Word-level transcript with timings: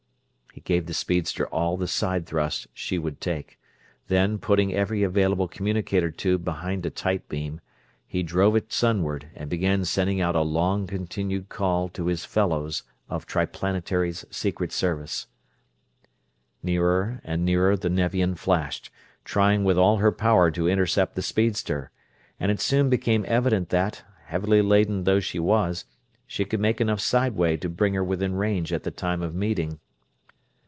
He 0.53 0.59
gave 0.59 0.85
the 0.85 0.93
speedster 0.93 1.47
all 1.47 1.77
the 1.77 1.87
side 1.87 2.25
thrust 2.27 2.67
she 2.73 2.99
would 2.99 3.21
take; 3.21 3.57
then, 4.09 4.37
putting 4.37 4.73
every 4.75 5.01
available 5.01 5.47
communicator 5.47 6.11
tube 6.11 6.43
behind 6.43 6.85
a 6.85 6.89
tight 6.89 7.27
beam, 7.29 7.61
he 8.05 8.21
drove 8.21 8.57
it 8.57 8.71
sunward 8.73 9.29
and 9.33 9.49
began 9.49 9.85
sending 9.85 10.19
out 10.19 10.35
a 10.35 10.41
long 10.41 10.87
continued 10.87 11.47
call 11.47 11.87
to 11.89 12.07
his 12.07 12.25
fellows 12.25 12.83
of 13.09 13.25
Triplanetary's 13.25 14.25
Secret 14.29 14.73
Service. 14.73 15.27
Nearer 16.61 17.21
and 17.23 17.45
nearer 17.45 17.77
the 17.77 17.89
Nevian 17.89 18.35
flashed, 18.35 18.89
trying 19.23 19.63
with 19.63 19.77
all 19.77 19.97
her 19.97 20.11
power 20.11 20.51
to 20.51 20.67
intercept 20.67 21.15
the 21.15 21.21
speedster; 21.21 21.91
and 22.41 22.51
it 22.51 22.59
soon 22.59 22.89
became 22.89 23.23
evident 23.25 23.69
that, 23.69 24.03
heavily 24.25 24.61
laden 24.61 25.05
though 25.05 25.21
she 25.21 25.39
was, 25.39 25.85
she 26.27 26.43
could 26.43 26.59
make 26.59 26.81
enough 26.81 26.99
sideway 26.99 27.55
to 27.55 27.69
bring 27.69 27.93
her 27.93 28.03
within 28.03 28.35
range 28.35 28.73
at 28.73 28.83
the 28.83 28.91
time 28.91 29.21
of 29.23 29.33
meeting. 29.33 29.79